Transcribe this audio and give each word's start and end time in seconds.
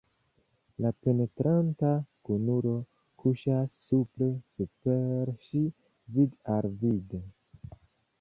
La 0.83 0.91
penetranta 1.07 1.91
kunulo 2.29 2.71
kuŝas 3.23 3.75
supre 3.91 4.31
super 4.55 5.33
ŝi, 5.49 5.61
vid-al-vide. 6.17 7.21